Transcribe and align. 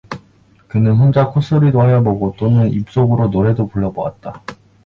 그는 0.67 0.95
혼자 0.95 1.27
콧소리도 1.27 1.79
하여 1.79 2.01
보고 2.01 2.33
또는 2.39 2.71
입속으로 2.73 3.27
노래도 3.27 3.67
불러 3.67 3.91
보았다. 3.91 4.41